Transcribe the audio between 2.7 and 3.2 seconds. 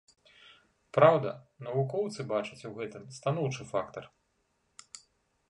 у гэтым